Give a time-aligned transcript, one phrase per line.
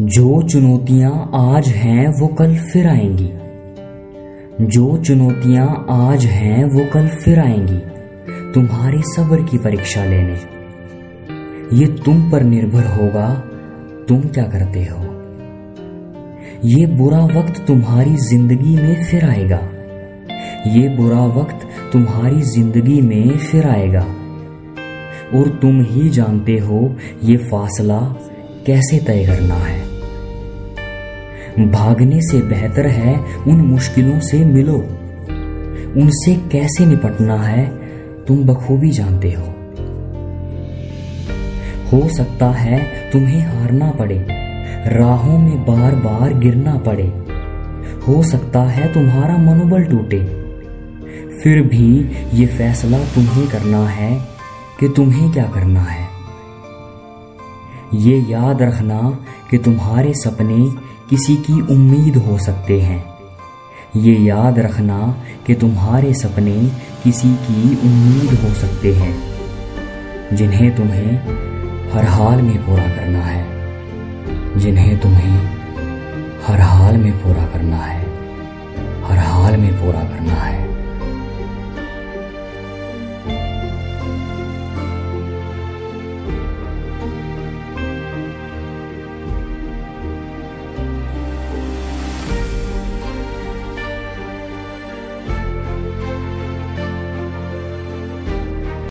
[0.00, 3.30] जो चुनौतियाँ आज हैं वो कल फिर आएँगी।
[4.66, 7.76] जो चुनौतियाँ आज हैं वो कल फिर आएँगी।
[8.54, 10.34] तुम्हारे सब्र की परीक्षा लेने।
[11.76, 13.34] ये तुम पर निर्भर होगा,
[14.08, 15.02] तुम क्या करते हो।
[16.64, 19.60] ये बुरा वक्त तुम्हारी ज़िंदगी में फिर आएगा।
[20.66, 24.06] ये बुरा वक्त तुम्हारी ज़िंदगी में फिर आएगा।
[25.34, 28.16] और तुम ही जानते हो, ये फासला
[28.66, 29.92] कैसे तय करना है?
[31.70, 34.76] भागने से बेहतर है उन मुश्किलों से मिलो।
[36.00, 37.66] उनसे कैसे निपटना है,
[38.24, 39.46] तुम बखूबी जानते हो।
[41.92, 44.26] हो सकता है तुम्हें हारना पड़े,
[44.86, 47.12] राहों में बार बार गिरना पड़े।
[48.08, 50.42] हो सकता है तुम्हारा मनोबल टूटे।
[51.42, 54.22] फिर भी ये फैसला तुम्हें करना है
[54.80, 56.21] कि तुम्हें क्या करना है।
[57.94, 59.18] ये याद रखना
[59.50, 60.70] कि तुम्हारे सपने
[61.10, 63.04] किसी की उम्मीद हो सकते हैं।
[63.96, 66.72] ये याद रखना कि तुम्हारे सपने
[67.04, 69.22] किसी की उम्मीद हो सकते हैं,
[70.36, 71.16] जिन्हें तुम्हें
[71.92, 73.52] हर हाल में पूरा करना है।
[74.58, 75.38] जिन्हें तुम्हें
[76.46, 78.06] हर हाल में पूरा करना है,
[79.04, 80.71] हर हाल में पूरा करना है।